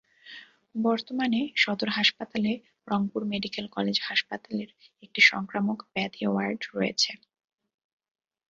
বর্তমানে 0.75 1.41
সদর 1.55 1.89
হাসপাতালে 1.89 2.51
রংপুর 2.87 3.21
মেডিকেল 3.31 3.65
কলেজ 3.75 3.97
হাসপাতালের 4.01 4.69
একটি 5.03 5.21
সংক্রামক 5.31 5.79
ব্যাধি 5.93 6.23
ওয়ার্ড 6.27 6.61
রয়েছে। 6.73 7.11